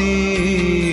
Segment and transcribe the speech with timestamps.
[0.00, 0.89] ती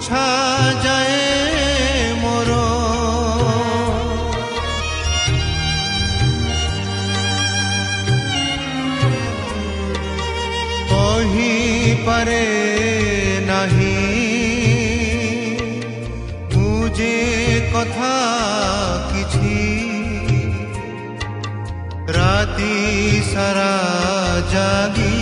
[0.00, 0.28] মুছা
[0.84, 1.16] যায়
[2.22, 2.48] মোর
[10.90, 11.54] কহি
[12.06, 12.46] পারে
[13.48, 13.98] নাহি
[16.52, 17.18] মুজে
[17.72, 18.14] কথা
[19.10, 19.58] কিছি
[22.16, 22.76] রাতি
[23.32, 23.74] সারা
[24.52, 25.17] জাগি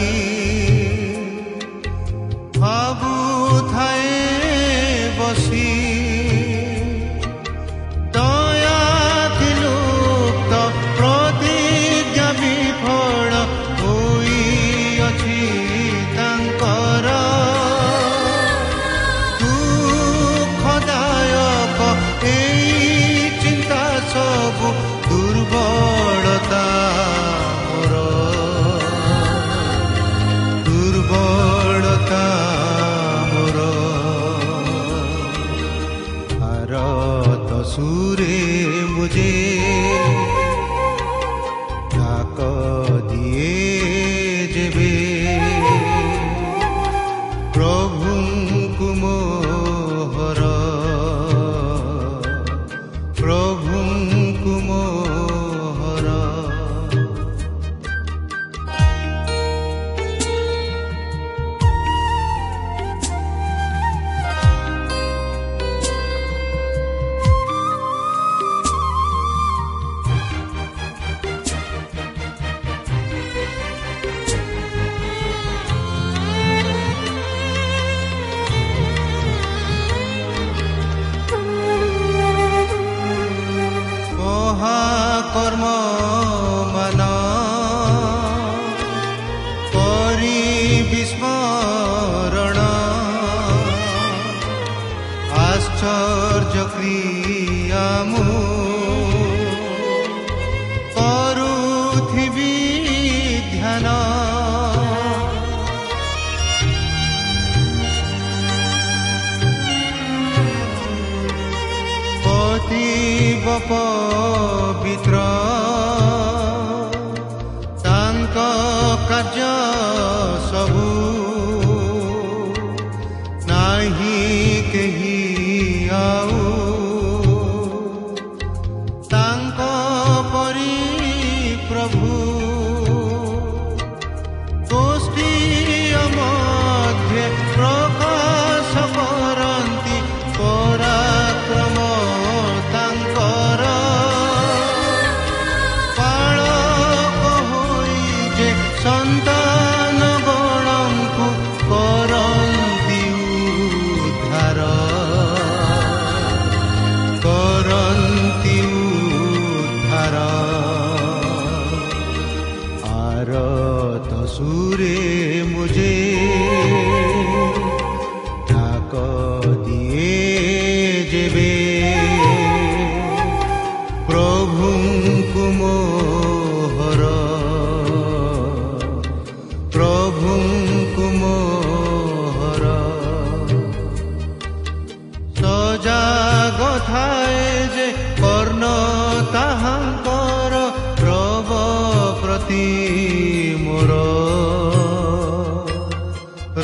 [192.57, 193.93] ପ୍ରତି ମୋର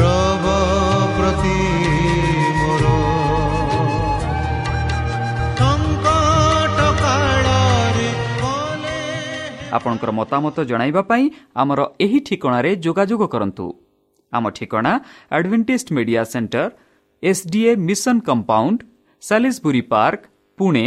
[0.03, 0.47] ରବ
[1.17, 1.57] ପ୍ରତି
[2.61, 2.85] ମୋର
[5.59, 8.09] ସଙ୍କଟ କାଳରେ
[8.41, 8.97] କଲେ
[9.77, 11.25] ଆପଣଙ୍କର ମତାମତ ଜଣାଇବା ପାଇଁ
[11.63, 13.67] ଆମର ଏହି ଠିକଣାରେ ଯୋଗାଯୋଗ କରନ୍ତୁ।
[14.33, 14.93] ଆମ ଠିକଣା
[15.37, 16.65] Adventist media centre
[17.23, 18.79] SDA mission compound
[19.23, 20.23] Salisbury park
[20.59, 20.87] Pune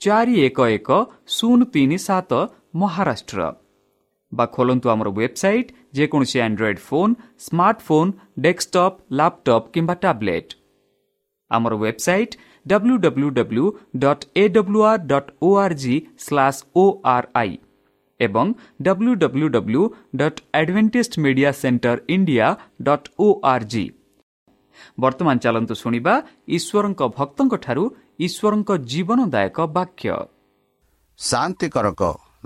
[0.00, 0.88] ଚାରି ଏକ ଏକ
[1.36, 2.30] ଶୂନ ତିନି ସାତ
[2.80, 3.40] ମହାରାଷ୍ଟ୍ର।
[4.38, 7.12] ବା ଖୋଲନ୍ତୁ ଆମର ୱେବସାଇଟ୍ ଯେକୌଣସି android phone
[7.46, 8.10] smartphone
[8.44, 10.50] desktop laptop କିମ୍ବା ଟ୍ୟାବ୍ଲେଟ୍
[11.50, 12.34] ଆମର website
[12.66, 13.66] W W W
[14.04, 15.94] dot A W R dot O R G
[16.24, 16.84] slash O
[17.14, 17.52] R I
[18.20, 18.46] ଏବଂ
[18.82, 19.82] W W W
[20.16, 22.46] dot Adventist media centre India
[22.82, 23.84] dot O R G
[25.00, 26.14] ବର୍ତ୍ତମାନ ଚାଲନ୍ତୁ ଶୁଣିବା
[26.48, 27.84] ଈଶ୍ୱରଙ୍କ ଭକ୍ତଙ୍କଠାରୁ
[28.26, 30.10] ଈଶ୍ୱରଙ୍କ ଜୀବନଦାୟକ ବାକ୍ୟ।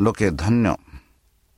[0.04, 0.89] ଲୋକେ ଧନ୍ୟ।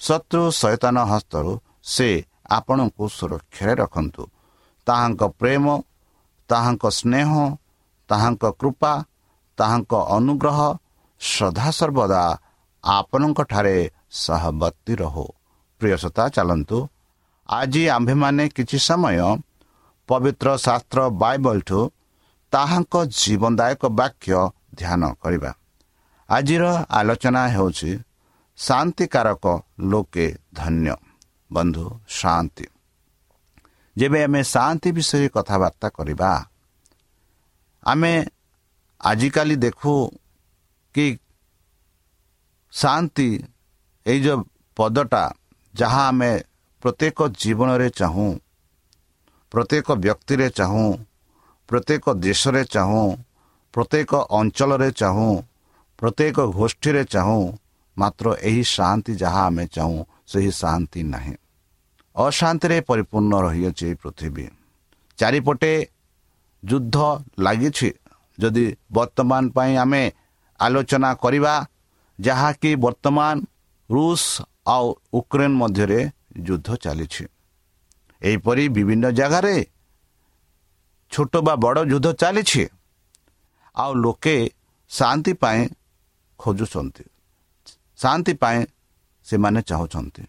[0.00, 1.52] ଶତ୍ରୁ ସୈତାନ ହସ୍ତରୁ
[1.84, 2.08] ସେ
[2.50, 4.22] ଆପଣଙ୍କୁ ସୁରକ୍ଷାରେ ରଖନ୍ତୁ।
[4.86, 5.64] ତାହାଙ୍କ ପ୍ରେମ
[6.50, 7.30] ତାହାଙ୍କ ସ୍ନେହ
[8.08, 8.92] ତାହାଙ୍କ କୃପା
[9.58, 10.58] ତାହାଙ୍କ ଅନୁଗ୍ରହ
[11.20, 12.22] ସଦାସର୍ବଦା
[12.84, 13.76] ଆପଣଙ୍କଠାରେ
[14.22, 15.26] ସହବର୍ତ୍ତୀ ରହୁ।
[15.80, 16.78] ପ୍ରିୟସତା ଚାଲନ୍ତୁ।
[17.48, 19.18] ଆଜି ଆମ୍ଭେମାନେ କିଛି ସମୟ
[20.08, 21.80] ପବିତ୍ର ଶାସ୍ତ୍ର ବାଇବଲଠୁ
[22.52, 24.34] ତାହାଙ୍କ ଜୀବନଦାୟକ ବାକ୍ୟ
[24.78, 25.50] ଧ୍ୟାନ କରିବା।
[26.28, 26.64] ଆଜିର
[26.98, 27.90] ଆଲୋଚନା ହେଉଛି
[28.58, 29.44] ଶାନ୍ତିକାରକ
[29.90, 30.94] ଲୋକେ ଧନ୍ୟ
[31.50, 32.66] ବନ୍ଧୁ ଶାନ୍ତି
[33.96, 36.30] ଯେବେ ଆମେ ଶାନ୍ତି ବିଷୟରେ କଥାବାର୍ତ୍ତା କରିବା
[37.82, 38.12] ଆମେ
[39.00, 39.94] ଆଜିକାଲି ଦେଖୁ
[40.94, 41.06] କି
[42.72, 43.28] ଶାନ୍ତି
[44.06, 44.40] ଏଇ ଯେଉଁ
[44.76, 45.24] ପଦଟା
[45.74, 46.32] ଯାହା ଆମେ
[46.82, 48.30] ପ୍ରତ୍ୟେକ ଜୀବନରେ ଚାହୁଁ
[49.52, 50.86] ପ୍ରତ୍ୟେକ ବ୍ୟକ୍ତିରେ ଚାହୁଁ
[51.68, 53.04] ପ୍ରତ୍ୟେକ ଦେଶରେ ଚାହୁଁ
[53.74, 55.30] ପ୍ରତ୍ୟେକ ଅଞ୍ଚଳରେ ଚାହୁଁ
[55.98, 57.42] ପ୍ରତ୍ୟେକ ଗୋଷ୍ଠୀରେ ଚାହୁଁ
[57.96, 61.34] ମାତ୍ର ଏହି ଶାନ୍ତି ଯାହା ଆମେ ଚାହୁଁ ସେହି ଶାନ୍ତି ନାହିଁ
[62.16, 64.46] ଅଶାନ୍ତିରେ ପରିପୂର୍ଣ୍ଣ ରହିଅଛି ଏହି ପୃଥିବୀ
[65.18, 65.72] ଚାରିପଟେ
[66.62, 66.96] ଯୁଦ୍ଧ
[67.38, 67.90] ଲାଗିଛି
[68.38, 70.02] ଯଦି ବର୍ତ୍ତମାନ ପାଇଁ ଆମେ
[70.60, 71.54] ଆଲୋଚନା କରିବା
[72.18, 73.34] ଯାହାକି ବର୍ତ୍ତମାନ
[73.90, 74.22] ରୁଷ
[74.66, 76.00] ଆଉ ୟୁକ୍ରେନ୍ ମଧ୍ୟରେ
[76.40, 77.24] ଯୁଦ୍ଧ ଚାଲିଛି
[78.22, 79.56] ଏହିପରି ବିଭିନ୍ନ ଜାଗାରେ
[81.12, 82.64] ଛୋଟ ବା ବଡ଼ ଯୁଦ୍ଧ ଚାଲିଛି
[83.76, 84.36] ଆଉ ଲୋକେ
[84.90, 85.60] ଶାନ୍ତି ପାଇଁ
[86.40, 87.04] ଖୋଜୁଛନ୍ତି
[87.98, 88.60] ଶାନ୍ତି ପାଇଁ
[89.26, 90.22] ସେମାନେ ଚାହୁଁଛନ୍ତି।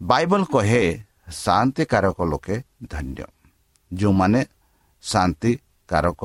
[0.00, 0.82] ବାଇବଲ କହେ
[1.44, 2.56] ଶାନ୍ତିକାରକ ଲୋକେ
[2.92, 3.24] ଧନ୍ୟ।
[3.90, 4.40] ଯେଉଁମାନେ
[5.04, 6.22] ଶାନ୍ତିକାରକ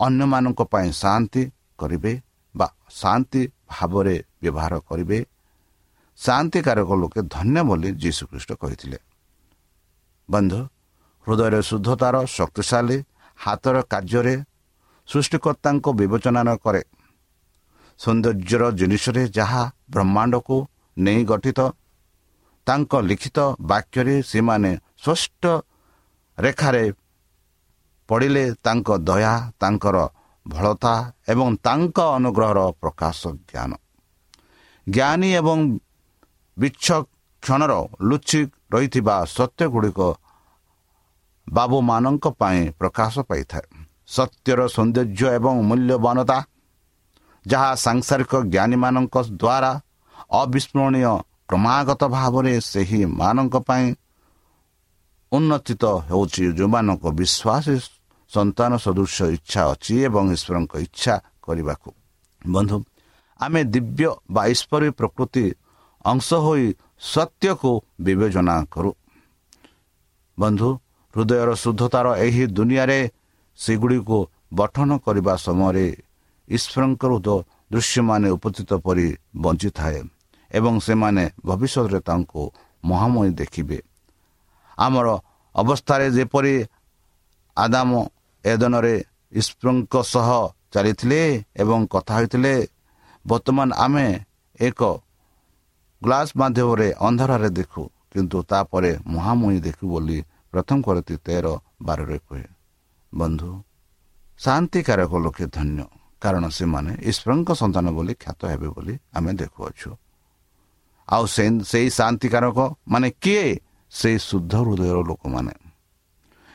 [0.00, 1.42] ଅନ୍ୟମାନଙ୍କ ପାଇଁ ଶାନ୍ତି
[1.78, 2.12] କରିବେ
[2.54, 2.68] ବା
[3.00, 5.18] ଶାନ୍ତି ଭାବରେ ବ୍ୟବହାର କରିବେ
[6.18, 8.98] ଶାନ୍ତିକାରକ ଲୋକେ ଧନ୍ୟ ବୋଲି ଯୀଶୁଖ୍ରୀଷ୍ଟ କହିଥିଲେ।
[10.28, 10.60] ବନ୍ଧୁ
[11.26, 12.98] ହୃଦୟରେ ଶୁଦ୍ଧତାର ଶକ୍ତିଶାଳୀ
[13.38, 14.34] ହାତର କାର୍ଯ୍ୟରେ
[15.08, 16.82] ସୃଷ୍ଟିକର୍ତ୍ତାଙ୍କ ବିବେଚନା କରେ
[18.00, 20.56] ସୌନ୍ଦର୍ଯ୍ୟର ଜିନିଷରେ ଯାହା ବ୍ରହ୍ମାଣ୍ଡକୁ
[20.96, 21.60] ନେଇ ଗଠିତ
[22.66, 25.42] ତାଙ୍କ ଲିଖିତ ବାକ୍ୟରେ ସେମାନେ ସ୍ପଷ୍ଟ
[26.38, 26.84] ରେଖାରେ
[28.08, 29.96] ପଡ଼ିଲେ ତାଙ୍କ ଦୟା ତାଙ୍କର
[30.46, 30.94] ଭଳତା
[31.28, 33.72] ଏବଂ ତାଙ୍କ ଅନୁଗ୍ରହର ପ୍ରକାଶ ଜ୍ଞାନ।
[34.86, 35.58] ଜ୍ଞାନୀ ଏବଂ
[36.56, 37.72] ବିଚ୍ଛକ୍ଷଣର
[38.08, 38.40] ଲୁଚି
[38.72, 40.00] ରହିଥିବା ସତ୍ୟଗୁଡ଼ିକ
[41.46, 43.66] ବାବୁମାନଙ୍କ ପାଇଁ ପ୍ରକାଶ ପାଇଥାଏ।
[44.06, 46.38] ସତ୍ୟର ସୌନ୍ଦର୍ଯ୍ୟ ଏବଂ ମୂଲ୍ୟବାନତା
[47.50, 49.72] ଯାହା ସାଂସାରିକ ଜ୍ଞାନୀମାନଙ୍କ ଦ୍ୱାରା
[50.40, 51.12] ଅବିସ୍ମରଣୀୟ
[51.48, 53.86] କ୍ରମାଗତ ଭାବରେ ସେହି ମାନଙ୍କ ପାଇଁ
[55.32, 57.76] ଉନ୍ନତିତ ହେଉଛି। ଯେଉଁମାନଙ୍କ ବିଶ୍ୱାସୀ
[58.30, 61.14] ସନ୍ତାନ ସଦୃଶ ଇଚ୍ଛା ଅଛି ଏବଂ ଈଶ୍ୱରଙ୍କ ଇଚ୍ଛା
[61.44, 61.90] କରିବାକୁ।
[62.42, 62.76] ବନ୍ଧୁ
[63.40, 65.44] ଆମେ ଦିବ୍ୟ ବା ଈଶ୍ୱରୀ ପ୍ରକୃତି
[66.04, 66.66] ଅଂଶ ହୋଇ
[67.12, 68.90] ସତ୍ୟକୁ ବିବେଚନା କରୁ।
[70.38, 70.68] ବନ୍ଧୁ
[71.14, 73.00] ହୃଦୟର ଶୁଦ୍ଧତାର ଏହି ଦୁନିଆରେ
[73.58, 74.18] ସେଗୁଡ଼ିକୁ
[74.54, 75.86] ଗଠନ କରିବା ସମୟରେ
[76.56, 77.28] ଈଶ୍ୱରଙ୍କ ହୃଦ
[77.72, 79.06] ଦୃଶ୍ୟମାନେ ଉପସ୍ଥିତ ପରି
[79.44, 79.98] ବଞ୍ଚିଥାଏ
[80.50, 82.42] ଏବଂ ସେମାନେ ଭବିଷ୍ୟତରେ ତାଙ୍କୁ
[82.84, 83.78] ମହାମୟୀ ଦେଖିବେ।
[84.78, 85.08] ଆମର
[85.54, 86.54] ଅବସ୍ଥାରେ ଯେପରି
[87.56, 87.90] ଆଦାମ
[88.44, 88.94] ଏଦନରେ
[89.32, 90.28] ଈଶ୍ୱରଙ୍କ ସହ
[90.72, 91.20] ଚାଲିଥିଲେ
[91.62, 92.54] ଏବଂ କଥା ହୋଇଥିଲେ
[93.24, 94.06] ବର୍ତ୍ତମାନ ଆମେ
[94.60, 94.80] ଏକ
[96.02, 100.18] ଗ୍ଲାସ୍ ମାଧ୍ୟମରେ ଅନ୍ଧାରରେ ଦେଖୁ କିନ୍ତୁ ତାପରେ ମହାମୟୀ ଦେଖୁ ବୋଲି
[100.52, 101.46] ପ୍ରଥମ କରତି ତେର
[101.86, 102.46] ବାରରେ କୁହେ
[103.12, 103.50] ବନ୍ଧୁ
[104.40, 105.84] ଶାନ୍ତିକାରକ ଲୋକେ ଧନ୍ୟ।
[106.22, 109.90] କାରଣ ସେମାନେ ଈଶ୍ୱରଙ୍କ ସନ୍ତାନ ବୋଲି ଖ୍ୟାତ ହେବେ ବୋଲି ଆମେ ଦେଖୁଅଛୁ।
[111.08, 111.24] ଆଉ
[111.70, 112.58] ସେଇ ଶାନ୍ତିକାରକ
[112.92, 113.46] ମାନେ କିଏ?
[113.92, 115.54] ସେଇ ଶୁଦ୍ଧ ହୃଦୟର ଲୋକମାନେ।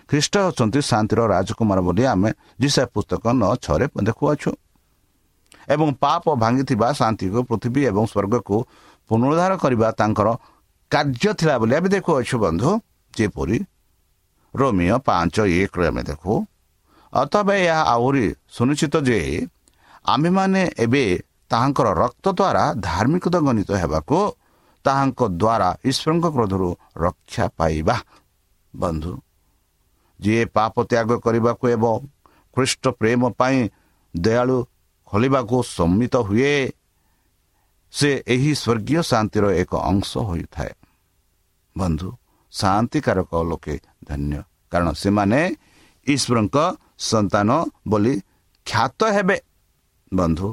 [0.10, 2.30] ଖ୍ରୀଷ୍ଟ ଅଛନ୍ତି ଶାନ୍ତିର ରାଜକୁମାର ବୋଲି ଆମେ
[2.62, 4.52] ଯିଶା ପୁସ୍ତକ ନଅ ଛଅରେ ଦେଖୁଅଛୁ।
[5.74, 8.56] ଏବଂ ପାପ ଭାଙ୍ଗିଥିବା ଶାନ୍ତିକୁ ପୃଥିବୀ ଏବଂ ସ୍ୱର୍ଗକୁ
[9.10, 10.28] ପୁନରୁଦ୍ଧାର କରିବା ତାଙ୍କର
[10.92, 12.70] କାର୍ଯ୍ୟ ଥିଲା ବୋଲି ଆମେ ଦେଖୁଅଛୁ ବନ୍ଧୁ।
[13.14, 13.58] ଯେପରି
[14.54, 16.34] ରୋମିଓ ପାଞ୍ଚ ଏକରେ ଆମେ ଦେଖୁ
[17.14, 19.18] ଅଥବା ଏହା ଆହୁରି ସୁନିଶ୍ଚିତ ଯେ
[20.06, 21.04] ଆମ୍ଭେମାନେ ଏବେ
[21.52, 24.18] ତାହାଙ୍କର ରକ୍ତ ଦ୍ୱାରା ଧାର୍ମିକତା ଗଣିତ ହେବାକୁ
[24.86, 26.70] ତାହାଙ୍କ ଦ୍ୱାରା ଈଶ୍ୱରଙ୍କ କ୍ରୋଧରୁ
[27.06, 27.96] ରକ୍ଷା ପାଇବା।
[28.74, 29.14] ବନ୍ଧୁ
[30.20, 31.96] ଯିଏ ପାପ ତ୍ୟାଗ କରିବାକୁ ଏବଂ
[32.56, 33.58] ଖ୍ରୀଷ୍ଟ ପ୍ରେମ ପାଇଁ
[34.14, 34.58] ଦୟାଳୁ
[35.08, 36.54] ଖୋଲିବାକୁ ସମ୍ମିତ ହୁଏ
[37.94, 40.74] ସେ ଏହି ସ୍ୱର୍ଗୀୟ ଶାନ୍ତିର ଏକ ଅଂଶ ହୋଇଥାଏ।
[41.76, 42.10] ବନ୍ଧୁ
[42.54, 43.76] ଶାନ୍ତିକାରକ ଲୋକେ
[44.08, 44.40] ଧନ୍ୟ
[44.72, 45.42] କାରଣ ସେମାନେ
[46.08, 46.58] ଈଶ୍ୱରଙ୍କ
[47.10, 47.50] ସନ୍ତାନ
[47.88, 48.14] ବୋଲି
[48.68, 49.38] ଖ୍ୟାତ ହେବେ।
[50.20, 50.48] ବନ୍ଧୁ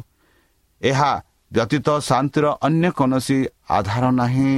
[0.82, 1.10] ଏହା
[1.52, 3.38] ବ୍ୟତୀତ ଶାନ୍ତିର ଅନ୍ୟ କୌଣସି
[3.68, 4.54] ଆଧାର ନାହିଁ।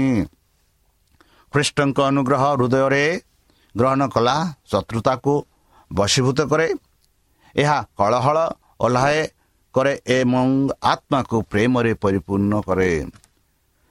[1.52, 3.04] ଖ୍ରୀଷ୍ଟଙ୍କ ଅନୁଗ୍ରହ ହୃଦୟରେ
[3.74, 4.36] ଗ୍ରହଣ କଲା
[4.70, 5.34] ଶତ୍ରୁତାକୁ
[5.90, 6.68] ବଶୀଭୂତ କରେ।
[7.54, 8.38] ଏହା କଳହଳ
[8.80, 9.20] ଓହ୍ଲାଏ
[9.74, 10.48] କରେ ଏବଂ
[10.82, 12.92] ଆତ୍ମାକୁ ପ୍ରେମରେ ପରିପୂର୍ଣ୍ଣ କରେ।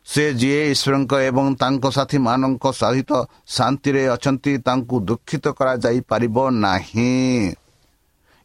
[0.08, 3.12] ସେ ଯିଏ ଈଶ୍ୱରଙ୍କ ଏବଂ ତାଙ୍କ ସାଥୀମାନଙ୍କ ସହିତ
[3.48, 7.16] ଶାନ୍ତିରେ ଅଛନ୍ତି ତାଙ୍କୁ ଦୁଃଖିତ କରାଯାଇପାରିବ ନାହିଁ।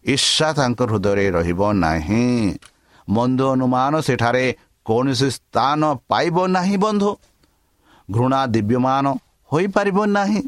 [0.04, 2.58] ଈର୍ଷା ତାଙ୍କ ହୃଦୟରେ ରହିବ ନାହିଁ।
[3.08, 4.44] ମନ୍ଦ ଅନୁମାନ ସେଠାରେ
[4.86, 7.10] କୌଣସି ସ୍ଥାନ ପାଇବ ନାହିଁ ବନ୍ଧୁ।
[8.10, 9.06] ଘୃଣା ଦିବ୍ୟମାନ
[9.52, 10.42] ହୋଇପାରିବ ନାହିଁ।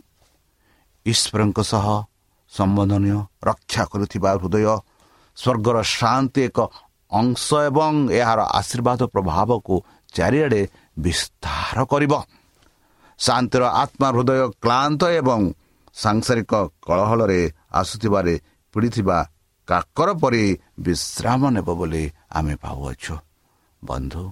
[1.07, 1.87] ଈଶ୍ୱରଙ୍କ ସହ
[2.53, 4.67] ସମ୍ବୋଧନୀୟ ରକ୍ଷା କରୁଥିବା ହୃଦୟ
[5.37, 6.59] ସ୍ୱର୍ଗର ଶାନ୍ତି ଏକ
[7.13, 9.75] ଅଂଶ ଏବଂ ଏହାର ଆଶୀର୍ବାଦ ପ୍ରଭାବକୁ
[10.15, 10.63] ଚାରିଆଡ଼େ
[10.99, 12.13] ବିସ୍ତାର କରିବ।
[13.19, 15.41] ଶାନ୍ତିର ଆତ୍ମା ହୃଦୟ କ୍ଳାନ୍ତ ଏବଂ
[15.95, 16.53] ସାଂସାରିକ
[16.87, 17.41] କଳହଳରେ
[17.73, 18.35] ଆସୁଥିବାରେ
[18.75, 19.19] ପୀଡ଼ିଥିବା
[19.71, 20.45] କାକର ପରି
[20.87, 22.05] ବିଶ୍ରାମ ନେବ ବୋଲି
[22.39, 23.15] ଆମେ ଭାବୁଅଛୁ
[23.83, 24.23] ବନ୍ଧୁ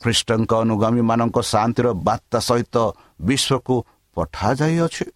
[0.00, 2.76] ଖ୍ରୀଷ୍ଟଙ୍କ ଅନୁଗାମୀମାନଙ୍କ ଶାନ୍ତିର ବାର୍ତ୍ତା ସହିତ
[3.28, 3.74] ବିଶ୍ୱକୁ
[4.16, 5.06] ପଠାଯାଇଅଛି।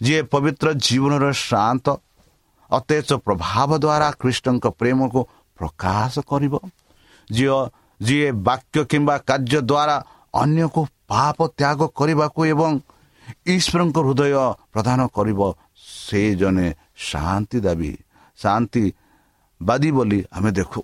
[0.00, 1.86] ଯିଏ ପବିତ୍ର ଜୀବନର ଶାନ୍ତ
[2.70, 5.20] ଅତେଜ ପ୍ରଭାବ ଦ୍ୱାରା ଖ୍ରୀଷ୍ଟଙ୍କ ପ୍ରେମକୁ
[5.58, 6.54] ପ୍ରକାଶ କରିବ।
[7.30, 7.58] ଯିଏ
[8.00, 9.96] ଯିଏ ବାକ୍ୟ କିମ୍ବା କାର୍ଯ୍ୟ ଦ୍ୱାରା
[10.42, 12.72] ଅନ୍ୟକୁ ପାପ ତ୍ୟାଗ କରିବାକୁ ଏବଂ
[13.54, 14.34] ଈଶ୍ୱରଙ୍କ ହୃଦୟ
[14.72, 15.40] ପ୍ରଦାନ କରିବ
[15.96, 16.68] ସେ ଜଣେ
[17.08, 17.92] ଶାନ୍ତି ଦାବି
[18.42, 20.80] ଶାନ୍ତିବାଦୀ ବୋଲି ଆମେ ଦେଖୁ।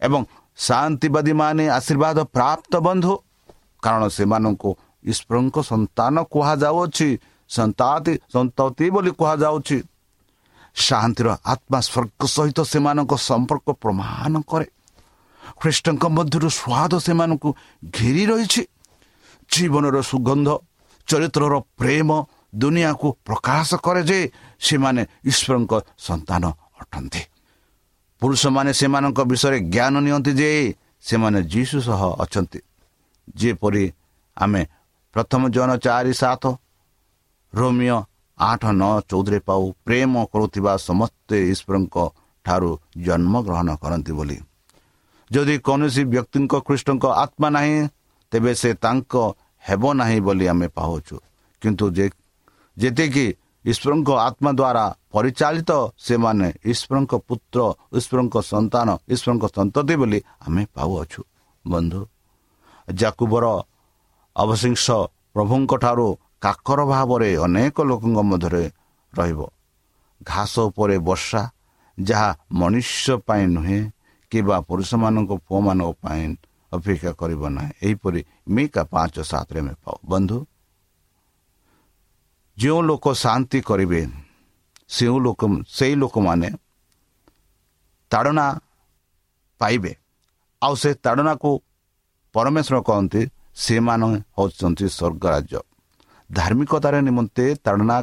[0.00, 0.20] ଏବଂ
[0.58, 3.14] ଶାନ୍ତିବାଦୀମାନେ ଆଶୀର୍ବାଦ ପ୍ରାପ୍ତ ବନ୍ଧୁ।
[3.82, 4.70] କାରଣ ସେମାନଙ୍କୁ
[5.04, 7.08] ଈଶ୍ୱରଙ୍କ ସନ୍ତାନ କୁହାଯାଉଅଛି
[7.50, 9.78] ସନ୍ତାତି ସନ୍ତତି ବୋଲି କୁହାଯାଉଛି।
[10.76, 14.66] ଶାନ୍ତିର ଆତ୍ମା ସ୍ୱର୍ଗ ସହିତ ସେମାନଙ୍କ ସମ୍ପର୍କ ପ୍ରମାଣ କରେ।
[15.60, 17.48] ଖ୍ରୀଷ୍ଟଙ୍କ ମଧ୍ୟରୁ ସ୍ୱାଦ ସେମାନଙ୍କୁ
[17.96, 18.62] ଘେରି ରହିଛି।
[19.50, 20.48] ଜୀବନର ସୁଗନ୍ଧ
[21.08, 22.10] ଚରିତ୍ରର ପ୍ରେମ
[22.52, 24.18] ଦୁନିଆକୁ ପ୍ରକାଶ କରେ ଯେ
[24.60, 26.44] ସେମାନେ ଈଶ୍ୱରଙ୍କ ସନ୍ତାନ
[26.80, 27.22] ଅଟନ୍ତି।
[28.20, 30.50] ପୁରୁଷମାନେ ସେମାନଙ୍କ ବିଷୟରେ ଜ୍ଞାନ ନିଅନ୍ତି ଯେ
[31.00, 32.60] ସେମାନେ ଯୀଶୁ ସହ ଅଛନ୍ତି।
[33.36, 33.84] ଯେପରି
[34.36, 34.62] ଆମେ
[35.12, 36.44] ପ୍ରଥମ ଜନ ଚାରି ସାତ
[37.54, 37.98] ରୋମିଓ
[38.38, 41.96] ଆଠ ନଅ ଚଉଦରେ ପାଉ ପ୍ରେମ କରୁଥିବା ସମସ୍ତେ ଈଶ୍ୱରଙ୍କ
[42.44, 44.38] ଠାରୁ ଜନ୍ମଗ୍ରହଣ କରନ୍ତି ବୋଲି।
[45.30, 47.88] ଯଦି କୌଣସି ବ୍ୟକ୍ତିଙ୍କ ଖ୍ରୀଷ୍ଟଙ୍କ ଆତ୍ମା ନାହିଁ
[48.30, 49.12] ତେବେ ସେ ତାଙ୍କ
[49.68, 51.16] ହେବ ନାହିଁ ବୋଲି ଆମେ ପାଉଛୁ।
[51.62, 52.06] କିନ୍ତୁ ଯେ
[52.78, 53.26] ଯେତିକି
[53.64, 57.58] ଈଶ୍ୱରଙ୍କ ଆତ୍ମା ଦ୍ୱାରା ପରିଚାଳିତ ସେମାନେ ଈଶ୍ୱରଙ୍କ ପୁତ୍ର
[57.98, 61.20] ଈଶ୍ୱରଙ୍କ ସନ୍ତାନ ଈଶ୍ୱରଙ୍କ ସନ୍ତତି ବୋଲି ଆମେ ପାଉଅଛୁ।
[61.64, 62.00] ବନ୍ଧୁ
[62.88, 63.44] ଜାକୁବର
[64.36, 64.84] ଅବଶିଂଶ
[65.34, 66.08] ପ୍ରଭୁଙ୍କ ଠାରୁ
[66.40, 68.64] କାକର ଭାବରେ ଅନେକ ଲୋକଙ୍କ ମଧ୍ୟରେ
[69.12, 69.40] ରହିବ।
[70.22, 71.42] ଘାସ ଉପରେ ବର୍ଷା
[71.98, 73.80] ଯାହା ମନୁଷ୍ୟ ପାଇଁ ନୁହେଁ
[74.32, 76.24] କିମ୍ବା ପୁରୁଷମାନଙ୍କ ପୁଅମାନଙ୍କ ପାଇଁ
[76.72, 80.36] ଅପେକ୍ଷା କରିବ ନାହିଁ। ଏହିପରି ମିକା ପାଞ୍ଚ ସାତରେ ଆମେ ପାଉ। ବନ୍ଧୁ
[82.58, 84.00] ଯେଉଁ ଲୋକ ଶାନ୍ତି କରିବେ
[84.94, 85.42] ସେଉଁ ଲୋକ
[85.76, 86.48] ସେଇ ଲୋକମାନେ
[88.10, 88.46] ତାଡ଼ନା
[89.60, 89.92] ପାଇବେ।
[90.62, 91.50] ଆଉ ସେ ତାଡ଼ନାକୁ
[92.34, 93.22] ପରମେଶ୍ୱର କହନ୍ତି
[93.64, 95.60] ସେମାନେ ହେଉଛନ୍ତି ସ୍ୱର୍ଗ ରାଜ୍ୟ
[96.30, 97.96] ଧାର୍ମିକତାର ନିମନ୍ତେ ତାଡ଼ନା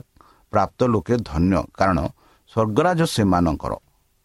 [0.53, 1.99] ପ୍ରାପ୍ତ ଲୋକେ ଧନ୍ୟ। କାରଣ
[2.51, 3.73] ସ୍ୱର୍ଗରାଜ ସେମାନଙ୍କର।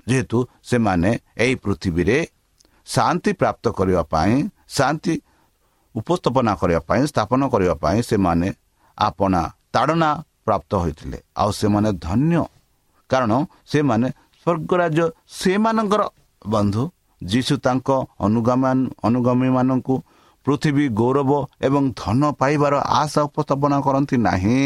[0.07, 1.11] ଯେହେତୁ ସେମାନେ
[1.43, 2.19] ଏହି ପୃଥିବୀରେ
[2.87, 4.35] ଶାନ୍ତି ପ୍ରାପ୍ତ କରିବା ପାଇଁ
[4.77, 5.15] ଶାନ୍ତି
[5.95, 8.49] ଉପସ୍ଥାପନା କରିବା ପାଇଁ ସ୍ଥାପନ କରିବା ପାଇଁ ସେମାନେ
[8.99, 9.43] ଆପଣା
[9.75, 10.11] ତାଡ଼ନା
[10.47, 12.43] ପ୍ରାପ୍ତ ହୋଇଥିଲେ। ଆଉ ସେମାନେ ଧନ୍ୟ।
[13.11, 13.33] କାରଣ
[13.73, 14.09] ସେମାନେ
[14.41, 14.99] ସ୍ୱର୍ଗରାଜ
[15.41, 16.03] ସେମାନଙ୍କର
[16.47, 16.83] ବନ୍ଧୁ।
[17.21, 17.89] ଯୀଶୁ ତାଙ୍କ
[18.27, 18.71] ଅନୁଗାମୀ
[19.07, 19.95] ଅନୁଗାମୀମାନଙ୍କୁ
[20.47, 21.31] ପୃଥିବୀ ଗୌରବ
[21.67, 24.61] ଏବଂ ଧନ ପାଇବାର ଆଶା ଉପସ୍ଥାପନା କରନ୍ତି ନାହିଁ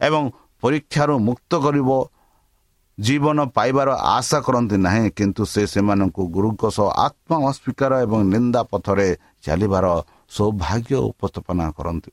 [0.00, 0.22] ଏବଂ
[0.62, 1.90] ପରୀକ୍ଷାରୁ ମୁକ୍ତ କରିବ
[2.98, 9.08] ଜୀବନ ପାଇବାର ଆଶା କରନ୍ତି ନାହିଁ। କିନ୍ତୁ ସେ ସେମାନଙ୍କୁ ଗୁରୁଙ୍କ ସହ ଆତ୍ମ ଅସ୍ୱୀକାର ଏବଂ ନିନ୍ଦା ପଥରେ
[9.44, 9.86] ଚାଲିବାର
[10.36, 12.10] ସୌଭାଗ୍ୟ ଉପସ୍ଥାପନା କରନ୍ତି।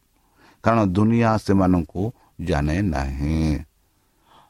[0.65, 2.03] କାରଣ ଦୁନିଆ ସେମାନଙ୍କୁ
[2.49, 3.39] ଜାଣେ ନାହିଁ।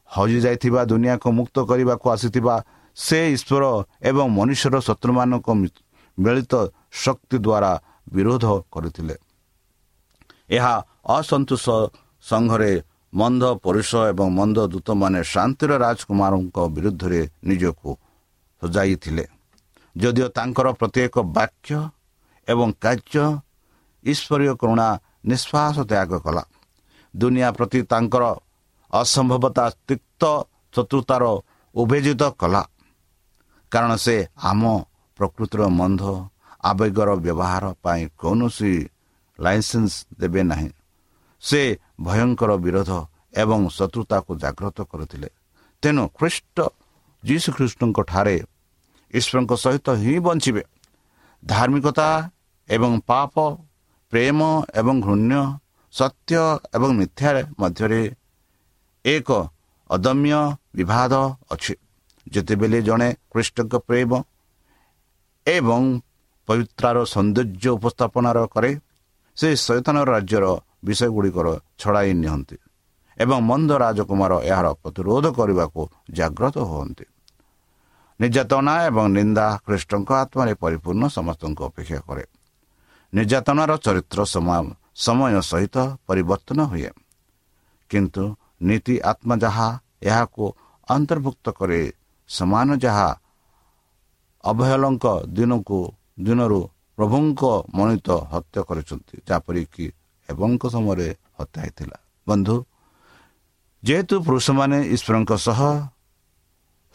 [0.10, 2.56] ହଜିଯାଇଥିବା ଦୁନିଆକୁ ମୁକ୍ତ କରିବାକୁ ଆସିଥିବା
[2.98, 3.64] ସେ ଈଶ୍ୱର
[4.10, 5.48] ଏବଂ ମନୁଷ୍ୟର ଶତ୍ରୁମାନଙ୍କ
[6.18, 6.54] ମିଳିତ
[7.04, 7.72] ଶକ୍ତି ଦ୍ୱାରା
[8.16, 9.16] ବିରୋଧ କରିଥିଲେ।
[10.58, 10.76] ଏହା
[11.18, 11.66] ଅସନ୍ତୋଷ
[12.24, 12.72] ସଂଘରେ
[13.14, 17.90] ମନ୍ଦ ପୁରୁଷ ଏବଂ ମନ୍ଦ ଦୂତମାନେ ଶାନ୍ତିର ରାଜକୁମାରଙ୍କ ବିରୁଦ୍ଧରେ ନିଜକୁ
[18.62, 19.26] ସଜାଇଥିଲେ।
[19.96, 21.76] ଯଦିଓ ତାଙ୍କର ପ୍ରତ୍ୟେକ ବାକ୍ୟ
[22.48, 23.26] ଏବଂ କାର୍ଯ୍ୟ
[24.06, 24.88] ଈଶ୍ୱରୀୟ କରୁଣା
[25.26, 26.44] ନିଶ୍ୱାସ ତ୍ୟାଗ କଲା।
[27.16, 28.24] ଦୁନିଆ ପ୍ରତି ତାଙ୍କର
[28.94, 30.24] ଅସମ୍ଭବତା ତିକ୍ତ
[30.74, 31.24] ଚତୁର୍ଥାର
[31.76, 32.64] ଉଭେଜିତ କଲା।
[33.72, 34.64] କାରଣ ସେ ଆମ
[35.20, 36.02] ପ୍ରକୃତିର ମନ୍ଦ
[36.64, 38.74] ଆବେଗର ବ୍ୟବହାର ପାଇଁ କୌଣସି
[39.40, 40.70] ଲାଇସେନ୍ସ ଦେବେ ନାହିଁ।
[41.42, 41.62] ସେ
[42.02, 42.92] ଭୟଙ୍କର ବିରୋଧ
[43.34, 45.30] ଏବଂ ଶତ୍ରୁତାକୁ ଜାଗ୍ରତ କରିଥିଲେ।
[45.84, 46.58] ତେଣୁ ଖ୍ରୀଷ୍ଟ
[47.24, 48.38] ଯୀଶୁଖ୍ରୀଷ୍ଟଙ୍କ ଠାରେ
[49.14, 50.64] ଈଶ୍ୱରଙ୍କ ସହିତ ହିଁ ବଞ୍ଚିବେ।
[51.46, 52.10] ଧାର୍ମିକତା
[52.70, 53.34] ଏବଂ ପାପ
[54.12, 54.40] ପ୍ରେମ
[54.80, 55.40] ଏବଂ ଘୃଣ୍ୟ
[55.94, 56.42] ସତ୍ୟ
[56.76, 57.30] ଏବଂ ମିଥ୍ୟା
[57.62, 58.02] ମଧ୍ୟରେ
[59.06, 59.30] ଏକ
[59.90, 60.40] ଅଦମ୍ୟ
[60.78, 61.14] ବିବାଦ
[61.54, 61.74] ଅଛି।
[62.26, 64.12] ଯେତେବେଳେ ଜଣେ ଖ୍ରୀଷ୍ଟଙ୍କ ପ୍ରେମ
[65.46, 65.82] ଏବଂ
[66.48, 68.72] ପବିତ୍ରାର ସୌନ୍ଦର୍ଯ୍ୟ ଉପସ୍ଥାପନାର କରେ
[69.38, 70.46] ସେ ଶୈତନ ରାଜ୍ୟର
[70.88, 71.48] ବିଷୟଗୁଡ଼ିକର
[71.82, 72.58] ଛଡ଼ାଇ ନିଅନ୍ତି
[73.18, 75.82] ଏବଂ ମନ୍ଦ ରାଜକୁମାର ଏହାର ପ୍ରତିରୋଧ କରିବାକୁ
[76.18, 77.06] ଜାଗ୍ରତ ହୁଅନ୍ତି।
[78.20, 82.24] ନିର୍ଯାତନା ଏବଂ ନିନ୍ଦା ଖ୍ରୀଷ୍ଟଙ୍କ ଆତ୍ମାରେ ପରିପୂର୍ଣ୍ଣ ସମସ୍ତଙ୍କୁ ଅପେକ୍ଷା କରେ।
[83.16, 84.20] ନିର୍ଯାତନାର ଚରିତ୍ର
[85.06, 85.76] ସମୟ ସହିତ
[86.08, 86.92] ପରିବର୍ତ୍ତନ ହୁଏ।
[87.92, 88.24] କିନ୍ତୁ
[88.68, 89.68] ନୀତି ଆତ୍ମା ଯାହା
[90.10, 90.44] ଏହାକୁ
[90.88, 91.82] ଅନ୍ତର୍ଭୁକ୍ତ କରେ।
[92.30, 93.10] ସମାନ ଯାହା
[94.44, 95.80] ଅବହେଳଙ୍କ ଦିନକୁ
[96.26, 96.62] ଦିନରୁ
[96.98, 97.42] ପ୍ରଭୁଙ୍କ
[97.78, 99.86] ମଣିତ ହତ୍ୟା କରିଛନ୍ତି ଯେପରିକି
[100.30, 101.98] ଏବଂଙ୍କ ସମୟରେ ହତ୍ୟା ହେଇଥିଲା।
[102.28, 102.56] ବନ୍ଧୁ
[103.84, 105.60] ଯେହେତୁ ପୁରୁଷମାନେ ଈଶ୍ୱରଙ୍କ ସହ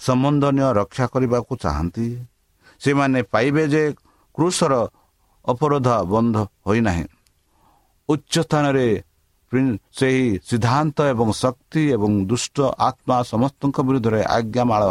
[0.00, 2.08] ସମ୍ବନ୍ଧନୀୟ ରକ୍ଷା କରିବାକୁ ଚାହାନ୍ତି
[2.82, 3.82] ସେମାନେ ପାଇବେ ଯେ
[4.34, 4.74] କୃଷର
[5.50, 6.36] ଅପରୋଧ ବନ୍ଧ
[6.66, 7.04] ହୋଇନାହିଁ।
[8.08, 8.86] ଉଚ୍ଚ ସ୍ଥାନରେ
[9.98, 12.56] ସେହି ସିଦ୍ଧାନ୍ତ ଏବଂ ଶକ୍ତି ଏବଂ ଦୁଷ୍ଟ
[12.88, 14.82] ଆତ୍ମା ସମସ୍ତଙ୍କ ବିରୁଦ୍ଧରେ ଆଜ୍ଞାମାଳ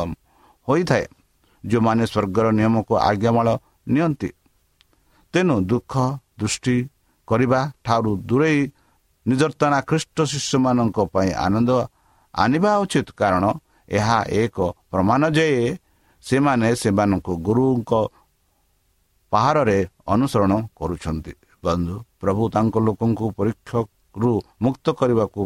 [0.67, 1.05] ହୋଇଥାଏ।
[1.63, 3.47] ଯେଉଁମାନେ ସ୍ୱର୍ଗର ନିୟମକୁ ଆଜ୍ଞାମାଳ
[3.93, 4.29] ନିଅନ୍ତି।
[5.33, 5.93] ତେଣୁ ଦୁଃଖ
[6.39, 6.77] ଦୃଷ୍ଟି
[7.27, 8.59] କରିବା ଠାରୁ ଦୂରେଇ
[9.25, 11.71] ନିର୍ଯାତନା ଖ୍ରୀଷ୍ଟ ଶିଷ୍ୟମାନଙ୍କ ପାଇଁ ଆନନ୍ଦ
[12.33, 13.43] ଆଣିବା ଉଚିତ। କାରଣ
[13.89, 14.57] ଏହା ଏକ
[14.91, 15.47] ପ୍ରମାଣ ଯେ
[16.23, 17.91] ସେମାନେ ସେମାନଙ୍କୁ ଗୁରୁଙ୍କ
[19.31, 25.43] ପାହାରରେ ଅନୁସରଣ କରୁଛନ୍ତି। ବନ୍ଧୁ ପ୍ରଭୁ ତାଙ୍କ ଲୋକଙ୍କୁ ପରୀକ୍ଷାରୁ ମୁକ୍ତ କରିବାକୁ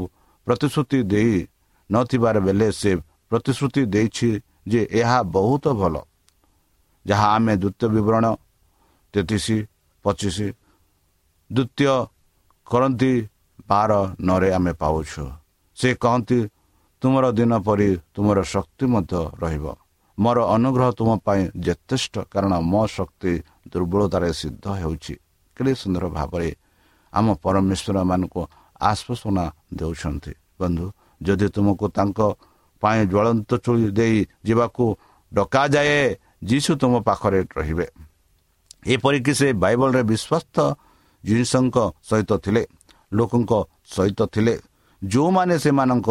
[0.47, 1.35] ପ୍ରତିଶ୍ରୁତି ଦେଇ
[1.89, 2.91] ନଥିବାର ବେଳେ ସେ
[3.29, 4.29] ପ୍ରତିଶ୍ରୁତି ଦେଇଛି
[4.67, 5.95] ଯେ ଏହା ବହୁତ ଭଲ।
[7.05, 8.25] ଯାହା ଆମେ ଦ୍ୱିତୀୟ ବିବରଣ
[9.13, 9.45] ତେତିଶ
[10.05, 10.37] ପଚିଶ
[11.49, 11.95] ଦ୍ୱିତୀୟ
[12.67, 13.13] କରନ୍ତି
[13.69, 13.91] ବାର
[14.21, 15.23] ନରେ ଆମେ ପାଉଛୁ।
[15.77, 16.39] ସେ କହନ୍ତି
[17.01, 19.65] ତୁମର ଦିନ ପରି ତୁମର ଶକ୍ତି ମଧ୍ୟ ରହିବ।
[20.17, 23.31] ମୋର ଅନୁଗ୍ରହ ତୁମ ପାଇଁ ଯଥେଷ୍ଟ କାରଣ ମୋ ଶକ୍ତି
[23.71, 25.15] ଦୁର୍ବଳତାରେ ସିଦ୍ଧ ହେଉଛି।
[25.57, 26.49] କେତେ ସୁନ୍ଦର ଭାବରେ
[27.13, 28.41] ଆମ ପରମେଶ୍ୱରମାନଙ୍କୁ
[28.81, 29.45] ଆଶ୍ୱାସନା
[29.79, 30.85] ଦେଉଛନ୍ତି। ବନ୍ଧୁ
[31.21, 32.19] ଯଦି ତୁମକୁ ତାଙ୍କ
[32.83, 34.83] ପାଇଁ ଜ୍ୱଳନ୍ତ ଚୁଳି ଦେଇ ଯିବାକୁ
[35.31, 36.01] ଡକାଯାଏ
[36.49, 37.87] ଯୀଶୁ ତୁମ ପାଖରେ ରହିବେ।
[38.93, 40.57] ଏପରିକି ସେ ବାଇବଲରେ ବିଶ୍ୱସ୍ତ
[41.23, 41.77] ଜିନିଷଙ୍କ
[42.09, 42.63] ସହିତ ଥିଲେ
[43.13, 43.51] ଲୋକଙ୍କ
[43.95, 44.55] ସହିତ ଥିଲେ।
[45.01, 46.09] ଯେଉଁମାନେ ସେମାନଙ୍କ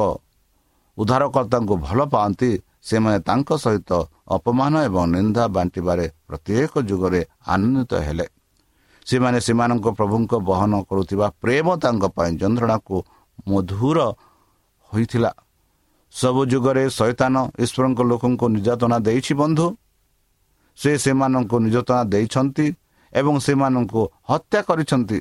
[0.98, 2.50] ଉଦ୍ଧାରକର୍ତ୍ତାଙ୍କୁ ଭଲ ପାଆନ୍ତି
[2.82, 3.90] ସେମାନେ ତାଙ୍କ ସହିତ
[4.28, 8.26] ଅପମାନ ଏବଂ ନିନ୍ଦା ବାଣ୍ଟିବାରେ ପ୍ରତ୍ୟେକ ଯୁଗରେ ଆନନ୍ଦିତ ହେଲେ।
[9.06, 12.96] ସେମାନେ ସେମାନଙ୍କ ପ୍ରଭୁଙ୍କ ବହନ କରୁଥିବା ପ୍ରେମ ତାଙ୍କ ପାଇଁ ଯନ୍ତ୍ରଣାକୁ
[13.48, 13.98] ମଧୁର
[14.92, 15.32] ହୋଇଥିଲା।
[16.12, 19.66] ସବୁ ଯୁଗରେ ଶୈତାନ ଈଶ୍ୱରଙ୍କ ଲୋକଙ୍କୁ ନିର୍ଯାତନା ଦେଇଛି ବନ୍ଧୁ।
[20.78, 22.66] ସେ ସେମାନଙ୍କୁ ନିର୍ଯାତନା ଦେଇଛନ୍ତି
[23.12, 25.18] ଏବଂ ସେମାନଙ୍କୁ ହତ୍ୟା କରିଛନ୍ତି।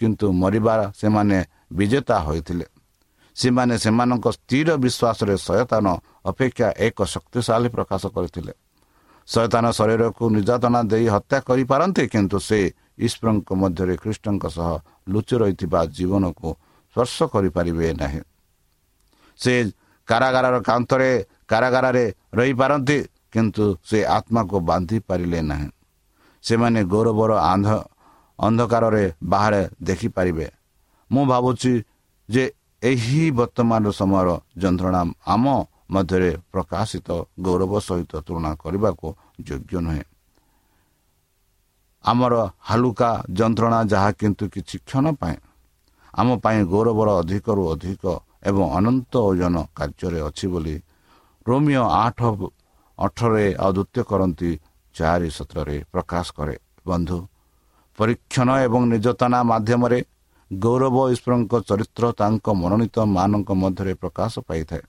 [0.00, 1.38] କିନ୍ତୁ ମରିବାର ସେମାନେ
[1.72, 2.66] ବିଜେତା ହୋଇଥିଲେ।
[3.36, 5.86] ସେମାନେ ସେମାନଙ୍କ ସ୍ଥିର ବିଶ୍ୱାସରେ ଶୟତାନ
[6.24, 8.52] ଅପେକ୍ଷା ଏକ ଶକ୍ତିଶାଳୀ ପ୍ରକାଶ କରିଥିଲେ।
[9.28, 12.58] ଶୟତାନ ଶରୀରକୁ ନିର୍ଯାତନା ଦେଇ ହତ୍ୟା କରିପାରନ୍ତି କିନ୍ତୁ ସେ
[12.98, 14.70] ଈଶ୍ୱରଙ୍କ ମଧ୍ୟରେ ଖ୍ରୀଷ୍ଟଙ୍କ ସହ
[15.08, 16.48] ଲୁଚି ରହିଥିବା ଜୀବନକୁ
[16.96, 18.20] ସ୍ପର୍ଶ କରିପାରିବେ ନାହିଁ।
[19.40, 19.52] ସେ
[20.08, 21.10] କାରାଗାରର କାନ୍ଥରେ
[21.48, 22.98] କାରାଗାରରେ ରହିପାରନ୍ତି
[23.32, 25.68] କିନ୍ତୁ ସେ ଆତ୍ମାକୁ ବାନ୍ଧି ପାରିଲେ ନାହିଁ।
[26.44, 27.68] ସେମାନେ ଗୌରବର ଆନ୍ଧ
[28.38, 30.46] ଅନ୍ଧକାରରେ ବାହାରେ ଦେଖିପାରିବେ।
[31.10, 31.72] ମୁଁ ଭାବୁଛି
[32.28, 32.44] ଯେ
[32.82, 34.28] ଏହି ବର୍ତ୍ତମାନର ସମୟର
[34.62, 35.00] ଯନ୍ତ୍ରଣା
[35.34, 35.44] ଆମ
[35.94, 37.08] ମଧ୍ୟରେ ପ୍ରକାଶିତ
[37.46, 39.06] ଗୌରବ ସହିତ ତୁଳନା କରିବାକୁ
[39.46, 40.04] ଯୋଗ୍ୟ ନୁହେଁ।
[42.04, 42.34] ଆମର
[42.68, 45.38] ହାଲୁକା ଯନ୍ତ୍ରଣା ଯାହା କିନ୍ତୁ କିଛି କ୍ଷଣ ପାଇଁ
[46.14, 48.04] ଆମ ପାଇଁ ଗୌରବର ଅଧିକରୁ ଅଧିକ
[48.48, 50.76] ଏବଂ ଅନନ୍ତ ଓଜନ କାର୍ଯ୍ୟରେ ଅଛି ବୋଲି
[51.46, 52.18] ରୋମିଓ ଆଠ
[52.98, 54.50] ଅଠରରେ ଅଦ୍ୱିତୀୟ କରନ୍ତି
[54.94, 56.56] ଚାରି ସତ୍ରରେ ପ୍ରକାଶ କରେ।
[56.88, 57.18] ବନ୍ଧୁ
[57.98, 59.98] ପରୀକ୍ଷଣ ଏବଂ ନିର୍ଯାତନା ମାଧ୍ୟମରେ
[60.52, 64.82] ଗୌରବ ଈଶ୍ୱରଙ୍କ ଚରିତ୍ର ତାଙ୍କ ମନୋନୀତ ମାନଙ୍କ ମଧ୍ୟରେ ପ୍ରକାଶ ପାଇଥାଏ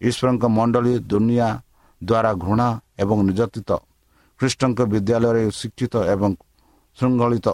[0.00, 1.48] ଈଶ୍ୱରଙ୍କ ମଣ୍ଡଳୀ ଦୁନିଆ
[2.00, 2.68] ଦ୍ୱାରା ଘୃଣା
[3.02, 3.70] ଏବଂ ନିର୍ଯାତିତ
[4.40, 6.30] ଖ୍ରୀଷ୍ଟଙ୍କ ବିଦ୍ୟାଳୟରେ ଶିକ୍ଷିତ ଏବଂ
[6.98, 7.46] ଶୃଙ୍ଖଳିତ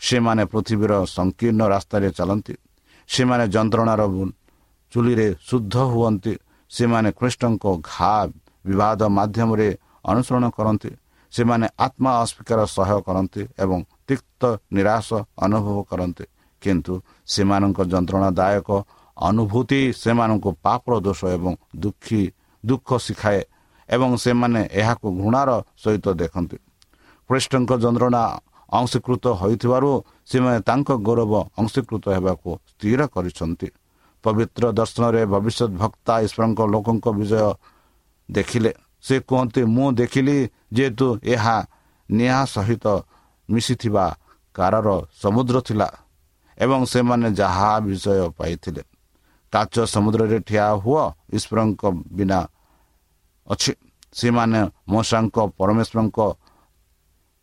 [0.00, 2.54] ସେମାନେ ପୃଥିବୀର ସଂକୀର୍ଣ୍ଣ ରାସ୍ତାରେ ଚାଲନ୍ତି
[3.08, 4.02] ସେମାନେ ଯନ୍ତ୍ରଣାର
[4.92, 6.32] ଚୁଲିରେ ଶୁଦ୍ଧ ହୁଅନ୍ତି
[6.70, 8.14] ସେମାନେ ଖ୍ରୀଷ୍ଟଙ୍କ ଘା
[8.64, 9.68] ବିବାଦ ମାଧ୍ୟମରେ
[10.04, 10.90] ଅନୁସରଣ କରନ୍ତି
[11.32, 16.24] ସେମାନେ ଆତ୍ମା ଅସ୍ୱୀକାର ସହ୍ୟ କରନ୍ତି ଏବଂ ତିକ୍ତ ନିରାଶ ଅନୁଭବ କରନ୍ତି
[16.62, 16.94] କିନ୍ତୁ
[17.32, 18.68] ସେମାନଙ୍କ ଯନ୍ତ୍ରଣାଦାୟକ
[19.16, 22.22] ଅନୁଭୂତି ସେମାନଙ୍କୁ ପାପର ଦୋଷ ଏବଂ ଦୁଃଖୀ
[22.64, 23.40] ଦୁଃଖ ଶିଖାଏ
[23.88, 25.50] ଏବଂ ସେମାନେ ଏହାକୁ ଘୃଣାର
[25.82, 26.56] ସହିତ ଦେଖନ୍ତି।
[27.30, 28.22] ଖ୍ରୀଷ୍ଟଙ୍କ ଯନ୍ତ୍ରଣା
[28.72, 29.90] ଅଂଶୀକୃତ ହୋଇଥିବାରୁ
[30.30, 33.68] ସେମାନେ ତାଙ୍କ ଗୌରବ ଅଂଶୀକୃତ ହେବାକୁ ସ୍ଥିର କରିଛନ୍ତି।
[34.24, 37.48] ପବିତ୍ର ଦର୍ଶନରେ ଭବିଷ୍ୟତ ଭକ୍ତା ଈଶ୍ୱରଙ୍କ ଲୋକଙ୍କ ବିଜୟ
[38.28, 38.72] ଦେଖିଲେ।
[39.04, 40.36] ସେ କୁହନ୍ତି ମୁଁ ଦେଖିଲି
[40.72, 41.56] ଯେହେତୁ ଏହା
[42.08, 42.86] ନିଆଁ ସହିତ
[43.48, 44.04] ମିଶିଥିବା
[44.54, 44.88] କାରର
[45.22, 45.88] ସମୁଦ୍ର ଥିଲା।
[46.58, 48.82] ଏବଂ ସେମାନେ ଯାହା ବିଷୟ ପାଇଥିଲେ
[49.52, 51.04] କାଚ ସମୁଦ୍ରରେ ଠିଆ ହୁଅ
[51.36, 51.82] ଈଶ୍ୱରଙ୍କ
[52.16, 52.40] ବିନା
[53.46, 53.72] ଅଛି।
[54.12, 54.60] ସେମାନେ
[54.92, 56.18] ମଶାଙ୍କ ପରମେଶ୍ୱରଙ୍କ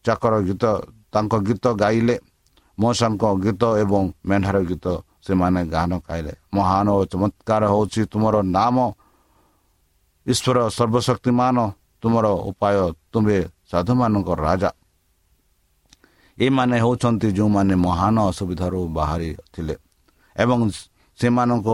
[0.05, 0.63] ଚାକର ଗୀତ
[1.13, 2.15] ତାଙ୍କ ଗୀତ ଗାଇଲେ।
[2.77, 4.85] ମଶାଙ୍କ ଗୀତ ଏବଂ ମେଣ୍ଢାର ଗୀତ
[5.25, 8.77] ସେମାନେ ଗାନ ଗାଇଲେ ମହାନ ଓ ଚମତ୍କାର ହେଉଛି ତୁମର ନାମ।
[10.25, 11.57] ଈଶ୍ୱର ସର୍ବଶକ୍ତିମାନ
[12.01, 12.75] ତୁମର ଉପାୟ
[13.11, 13.37] ତୁମେ
[13.69, 14.69] ସାଧୁମାନଙ୍କ ରାଜା।
[16.39, 19.75] ଏମାନେ ହେଉଛନ୍ତି ଯେଉଁମାନେ ମହାନ ଅସୁବିଧାରୁ ବାହାରି ଥିଲେ
[20.35, 20.59] ଏବଂ
[21.19, 21.69] ସେମାନଙ୍କ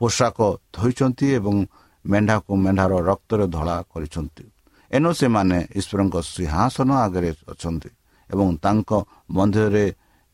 [0.00, 0.38] ପୋଷାକ
[0.76, 1.56] ଧୋଇଛନ୍ତି ଏବଂ
[2.04, 4.44] ମେଣ୍ଢାକୁ ମେଣ୍ଢାର ରକ୍ତରେ ଧଳା କରିଛନ୍ତି।
[4.90, 7.90] ଏଣୁ ସେମାନେ ଈଶ୍ୱରଙ୍କ ସିଂହାସନ ଆଗରେ ଅଛନ୍ତି
[8.30, 8.90] ଏବଂ ତାଙ୍କ
[9.36, 9.84] ମନ୍ଦିରରେ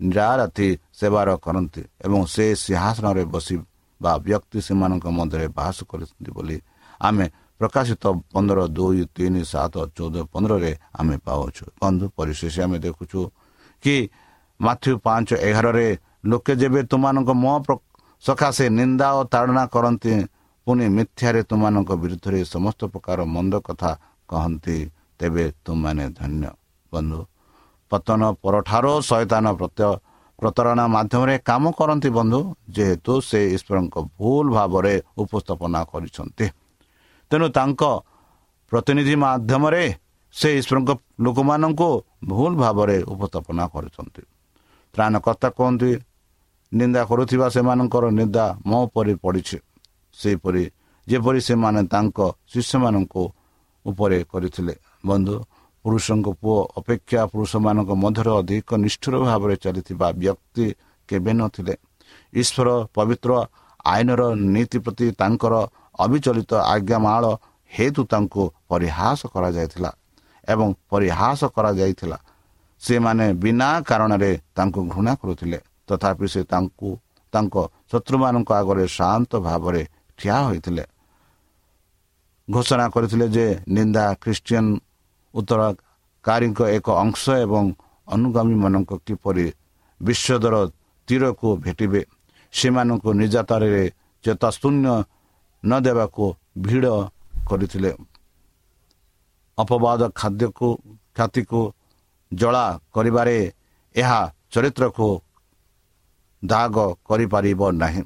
[0.00, 6.56] ନିରାରାତି ସେବାର କରନ୍ତି ଏବଂ ସେ ସିଂହାସନରେ ବସିବା ବ୍ୟକ୍ତି ସେମାନଙ୍କ ମଧ୍ୟରେ ବାସ କରିଛନ୍ତି ବୋଲି
[7.00, 7.26] ଆମେ
[7.60, 13.20] ପ୍ରକାଶିତ ପନ୍ଦର ଦୁଇ ତିନି ସାତ ଚଉଦ ପନ୍ଦରରେ ଆମେ ପାଉଛୁ। ବନ୍ଧୁ ପରିଶେଷ ଆମେ ଦେଖୁଛୁ
[13.84, 13.96] କି
[14.60, 15.88] ମାଥ୍ୟୁ ପାଞ୍ଚ ଏଗାରରେ
[16.30, 17.58] ଲୋକେ ଯେବେ ତୁମମାନଙ୍କ ମୁହଁ
[18.24, 20.12] ସକାଶେ ନିନ୍ଦା ଓ ତାଡ଼ନା କରନ୍ତି
[20.66, 23.90] ପୁଣି ମିଥ୍ୟାରେ ତୁମମାନଙ୍କ ବିରୁଦ୍ଧରେ ସମସ୍ତ ପ୍ରକାର ମନ୍ଦ କଥା
[24.28, 24.76] କହନ୍ତି
[25.20, 26.48] ତେବେ ତୁମମାନେ ଧନ୍ୟ
[26.92, 27.20] ବନ୍ଧୁ।
[27.90, 29.90] ପତନ ପରଠାରୁ ଶୈତାନ ପ୍ରତ୍ୟୟ
[30.38, 32.40] ପ୍ରତାରଣା ମାଧ୍ୟମରେ କାମ କରନ୍ତି ବନ୍ଧୁ
[32.76, 36.46] ଯେହେତୁ ସେ ଈଶ୍ୱରଙ୍କ ଭୁଲ ଭାବରେ ଉପସ୍ଥାପନା କରିଛନ୍ତି।
[37.30, 37.82] ତେଣୁ ତାଙ୍କ
[38.72, 39.84] ପ୍ରତିନିଧି ମାଧ୍ୟମରେ
[40.34, 40.90] ସେ ଈଶ୍ୱରଙ୍କ
[41.24, 41.90] ଲୋକମାନଙ୍କୁ
[42.28, 44.22] ଭୁଲ ଭାବରେ ଉପସ୍ଥାପନା କରୁଛନ୍ତି।
[44.94, 45.90] ତ୍ରାଣକର୍ତ୍ତା କୁହନ୍ତି
[46.72, 49.58] ନିନ୍ଦା କରୁଥିବା ସେମାନଙ୍କର ନିନ୍ଦା ମୋ ଉପରେ ପଡ଼ିଛି।
[50.14, 50.64] ସେହିପରି
[51.06, 52.18] ଯେପରି ସେମାନେ ତାଙ୍କ
[52.52, 53.22] ଶିଷ୍ୟମାନଙ୍କୁ
[53.84, 54.74] ଉପରେ କରିଥିଲେ।
[55.06, 55.36] ବନ୍ଧୁ
[55.84, 60.66] ପୁରୁଷଙ୍କ ପୁଅ ଅପେକ୍ଷା ପୁରୁଷମାନଙ୍କ ମଧ୍ୟରେ ଅଧିକ ନିଷ୍ଠୁର ଭାବରେ ଚାଲିଥିବା ବ୍ୟକ୍ତି
[61.08, 61.74] କେବେ ନଥିଲେ
[62.32, 63.30] ଈଶ୍ୱର ପବିତ୍ର
[63.84, 64.22] ଆଇନର
[64.54, 65.54] ନୀତି ପ୍ରତି ତାଙ୍କର
[66.04, 67.24] ଅବିଚଳିତ ଆଜ୍ଞାମାଳ
[67.72, 69.90] ହେତୁ ତାଙ୍କୁ ପରିହାସ କରାଯାଇଥିଲା।
[70.52, 72.18] ଏବଂ ପରିହାସ କରାଯାଇଥିଲା।
[72.80, 76.88] ସେମାନେ ବିନା କାରଣରେ ତାଙ୍କୁ ଘୃଣା କରୁଥିଲେ। ତଥାପି ସେ ତାଙ୍କୁ
[77.32, 77.54] ତାଙ୍କ
[77.90, 79.82] ଶତ୍ରୁମାନଙ୍କ ଆଗରେ ଶାନ୍ତ ଭାବରେ
[80.18, 80.84] ଠିଆ ହୋଇଥିଲେ।
[82.48, 84.66] ଘୋଷଣା କରିଥିଲେ ଯେ ନିନ୍ଦା ଖ୍ରୀଷ୍ଟିଆନ
[85.34, 87.64] ଉତ୍ତରକାରୀଙ୍କ ଏକ ଅଂଶ ଏବଂ
[88.08, 89.46] ଅନୁଗାମୀମାନଙ୍କ କିପରି
[90.00, 90.54] ବିଶ୍ୱଦର
[91.08, 92.02] ତୀରକୁ ଭେଟିବେ
[92.52, 93.84] ସେମାନଙ୍କୁ ନିର୍ଯାତନାରେ
[94.24, 94.86] ଚେତାଶୂନ୍ୟ
[95.64, 96.24] ନ ଦେବାକୁ
[96.58, 96.86] ଭିଡ଼
[97.48, 97.90] କରିଥିଲେ।
[99.58, 100.68] ଅପବାଦ ଖାଦ୍ୟକୁ
[101.16, 101.60] ଖ୍ୟାତିକୁ
[102.32, 103.38] ଜଳା କରିବାରେ
[103.94, 104.20] ଏହା
[104.52, 105.08] ଚରିତ୍ରକୁ
[106.42, 106.76] ଦାଗ
[107.08, 108.02] କରିପାରିବ ନାହିଁ।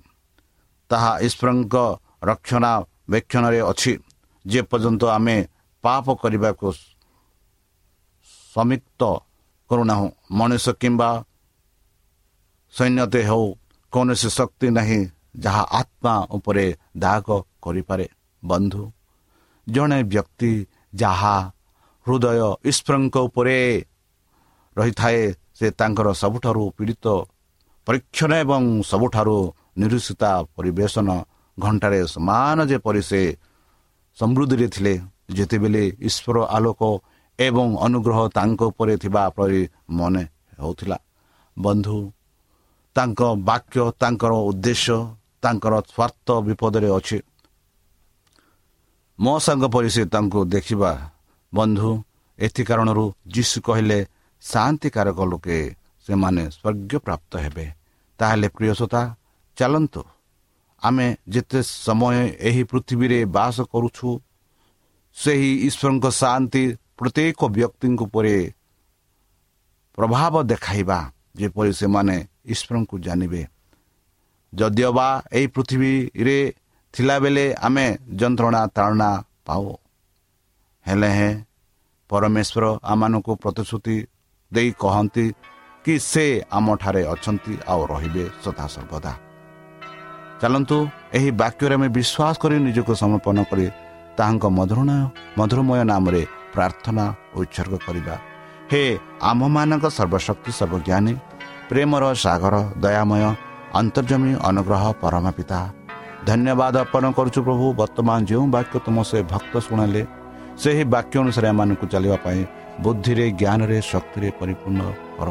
[0.91, 1.75] ତାହା ଈଶ୍ୱରଙ୍କ
[2.25, 3.93] ରକ୍ଷଣାବେକ୍ଷଣରେ ଅଛି।
[4.45, 5.37] ଯେପର୍ଯ୍ୟନ୍ତ ଆମେ
[5.85, 6.69] ପାପ କରିବାକୁ
[8.53, 9.01] ସମିକ୍ତ
[9.71, 11.11] କରୁନାହୁଁ। ମଣିଷ କିମ୍ବା
[12.75, 13.45] ସୈନ୍ୟତେ ହେଉ
[13.93, 15.01] କୌଣସି ଶକ୍ତି ନାହିଁ
[15.37, 17.27] ଯାହା ଆତ୍ମା ଉପରେ ଦାଗ
[17.63, 18.07] କରିପାରେ।
[18.43, 18.83] ବନ୍ଧୁ
[19.67, 20.53] ଜଣେ ବ୍ୟକ୍ତି
[20.93, 21.37] ଯାହା
[22.07, 22.27] ହୃଦୟ
[22.65, 23.59] ଈଶ୍ୱରଙ୍କ ଉପରେ
[24.77, 25.21] ରହିଥାଏ
[25.59, 27.07] ସେ ତାଙ୍କର ସବୁଠାରୁ ପୀଡ଼ିତ
[27.87, 29.37] ପରୀକ୍ଷଣ ଏବଂ ସବୁଠାରୁ
[29.81, 31.09] ନିରୁଷିତା ପରିବେଷଣ
[31.59, 33.23] ଘଣ୍ଟାରେ ସମାନ ଯେପରି ସେ
[34.19, 34.95] ସମୃଦ୍ଧିରେ ଥିଲେ।
[35.37, 36.83] ଯେତେବେଳେ ଈଶ୍ୱର ଆଲୋକ
[37.39, 40.23] ଏବଂ ଅନୁଗ୍ରହ ତାଙ୍କ ଉପରେ ଥିବା ପରି ମନେ
[40.59, 40.99] ହେଉଥିଲା।
[41.59, 41.99] ବନ୍ଧୁ
[42.97, 44.99] ତାଙ୍କ ବାକ୍ୟ ତାଙ୍କର ଉଦ୍ଦେଶ୍ୟ
[45.43, 47.19] ତାଙ୍କର ସ୍ୱାର୍ଥ ବିପଦରେ ଅଛି।
[49.19, 50.91] ମୋ ସାଙ୍ଗ ପରି ସେ ତାଙ୍କୁ ଦେଖିବା
[51.53, 51.91] ବନ୍ଧୁ
[52.39, 53.05] ଏଥି କାରଣରୁ
[53.35, 53.99] ଯୀଶୁ କହିଲେ
[54.43, 55.59] ଶାନ୍ତିକାରକ ଲୋକେ
[56.07, 57.67] ସେମାନେ ସ୍ୱର୍ଗ ପ୍ରାପ୍ତ ହେବେ।
[58.19, 59.03] ତାହେଲେ ପ୍ରିୟସତା
[59.57, 60.03] ଚାଲନ୍ତୁ।
[60.83, 62.17] ଆମେ ଯେତେ ସମୟ
[62.49, 64.09] ଏହି ପୃଥିବୀରେ ବାସ କରୁଛୁ
[65.17, 66.65] ସେହି ଈଶ୍ୱରଙ୍କ ଶାନ୍ତି
[66.99, 68.37] ପ୍ରତ୍ୟେକ ବ୍ୟକ୍ତିଙ୍କ ଉପରେ
[69.99, 70.99] ପ୍ରଭାବ ଦେଖାଇବା
[71.37, 72.17] ଯେପରି ସେମାନେ
[72.53, 73.43] ଈଶ୍ୱରଙ୍କୁ ଜାଣିବେ।
[74.53, 76.39] ଯଦିଓ ବା ଏହି ପୃଥିବୀରେ
[76.99, 77.87] ଥିଲାବେଳେ ଆମେ
[78.21, 79.11] ଯନ୍ତ୍ରଣା ତାଳନା
[79.47, 79.65] ପାଉ
[80.87, 81.35] ହେଲେ ହେଁ
[82.11, 83.97] ପରମେଶ୍ୱର ଆମମାନଙ୍କୁ ପ୍ରତିଶ୍ରୁତି
[84.53, 85.27] ଦେଇ କହନ୍ତି
[85.85, 86.25] କି ସେ
[86.59, 89.13] ଆମଠାରେ ଅଛନ୍ତି ଆଉ ରହିବେ ସଦାସର୍ବଦା
[90.41, 90.79] ଚାଲନ୍ତୁ
[91.17, 93.67] ଏହି ବାକ୍ୟରେ ଆମେ ବିଶ୍ୱାସ କରି ନିଜକୁ ସମର୍ପଣ କରି
[94.19, 94.81] ତାହାଙ୍କ ମଧୁର
[95.39, 96.23] ମଧୁରମୟ ନାମରେ
[96.55, 97.05] ପ୍ରାର୍ଥନା
[97.39, 98.15] ଉତ୍ସର୍ଗ କରିବା
[98.71, 98.83] ହେ
[99.31, 101.15] ଆମମାନଙ୍କ ସର୍ବଶକ୍ତି ସର୍ବଜ୍ଞାନୀ
[101.71, 103.23] ପ୍ରେମର ସାଗର ଦୟାମୟ
[103.81, 105.61] ଅନ୍ତର୍ଜମୀ ଅନୁଗ୍ରହ ପରମା ପିତା
[106.27, 110.03] ଧନ୍ୟବାଦ ଅର୍ପଣ କରୁଛୁ ପ୍ରଭୁ। ବର୍ତ୍ତମାନ ଯେଉଁ ବାକ୍ୟ ତୁମ ସେ ଭକ୍ତ ଶୁଣାଇଲେ
[110.63, 112.41] ସେହି ବାକ୍ୟ ଅନୁସାରେ ଏମାନଙ୍କୁ ଚାଲିବା ପାଇଁ
[112.83, 114.81] ବୁଦ୍ଧିରେ ଜ୍ଞାନରେ ଶକ୍ତିରେ ପରିପୂର୍ଣ୍ଣ
[115.17, 115.29] କର।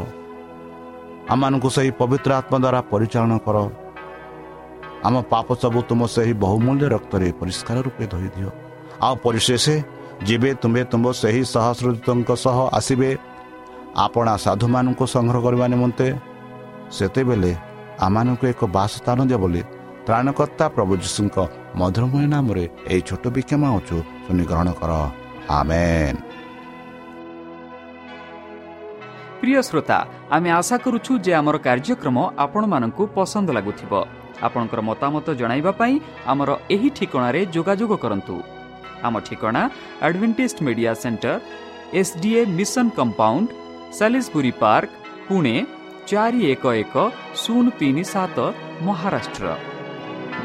[1.34, 3.58] ଆମମାନଙ୍କୁ ସେହି ପବିତ୍ର ଆତ୍ମା ଦ୍ୱାରା ପରିଚାଳନା କର।
[5.08, 8.50] ଆମ ପାପ ସବୁ ତୁମ ସେହି ବହୁମୂଲ୍ୟ ରକ୍ତରେ ପରିଷ୍କାର ରୂପେ ଧୋଇଦିଅ।
[9.06, 9.66] ଆଉ ପରିଶେଷ
[10.28, 13.10] ଯେବେ ତୁମେ ତୁମ ସେହି ସହସ୍ରଦୂତଙ୍କ ସହ ଆସିବେ।
[14.06, 16.08] ଆପଣା ସାଧୁମାନଙ୍କୁ ସଂଗ୍ରହ କରିବା ନିମନ୍ତେ।
[16.98, 17.52] ସେତେବେଳେ
[18.06, 19.62] ଆମମାନଙ୍କୁ ଏକ ବାସସ୍ଥାନ ଦିଅ ବୋଲି
[20.08, 21.38] ତ୍ରାଣକର୍ତ୍ତା ପ୍ରଭୁ ଯୀଶୁଙ୍କ
[21.80, 24.92] ମଧୁରମୟ ନାମରେ ଏହି ଛୋଟ ବିକ୍ଷମ ଅଛୁ ଶୁଣିଗ୍ରହଣ କର।
[25.60, 26.20] ଆମେନ୍।
[29.40, 29.98] ପ୍ରିୟ ଶ୍ରୋତା
[30.36, 33.94] ଆମେ ଆଶା କରୁଛୁ ଯେ ଆମର କାର୍ଯ୍ୟକ୍ରମ ଆପଣମାନଙ୍କୁ ପସନ୍ଦ ଲାଗୁଥିବ।
[34.48, 35.96] ଆପଣଙ୍କର ମତାମତ ଜଣାଇବା ପାଇଁ
[36.32, 38.36] ଆମର ଏହି ଠିକଣାରେ ଯୋଗାଯୋଗ କରନ୍ତୁ।
[39.08, 39.64] ଆମ ଠିକଣା
[40.06, 41.34] Adventist media centre
[42.00, 43.48] S D A mission compound
[43.98, 44.92] Salisbury park
[45.28, 45.56] Pune
[46.10, 46.96] ଚାରି ଏକ ଏକ
[47.42, 48.38] ଶୂନ ତିନି ସାତ
[48.88, 49.48] Maharashtra.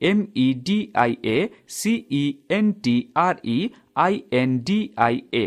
[0.00, 1.36] M E D I A
[1.76, 3.58] C E N T R E
[3.96, 5.46] I N D I A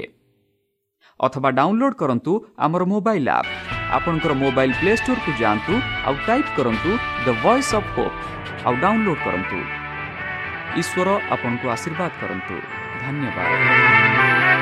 [1.20, 3.50] ଅଥବା ଡାଉନଲୋଡ୍ କରନ୍ତୁ ଆମର ମୋବାଇଲ୍ ଆପ୍
[3.98, 5.74] ଆପଣଙ୍କର ମୋବାଇଲ୍ ପ୍ଲେ ଷ୍ଟୋରକୁ ଯାଆନ୍ତୁ
[6.08, 6.92] ଆଉ ଟାଇପ୍ କରନ୍ତୁ
[7.26, 8.18] ଦ ଭଏସ୍ ଅଫ୍ ହୋପ୍
[8.66, 9.58] ଆଉ ଡାଉନଲୋଡ୍ କରନ୍ତୁ।
[10.82, 12.56] ଈଶ୍ୱର ଆପଣଙ୍କୁ ଆଶୀର୍ବାଦ କରନ୍ତୁ।
[13.04, 14.59] ଧନ୍ୟବାଦ।